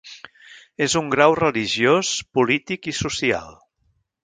[0.85, 3.55] És un grau religiós, polític i social.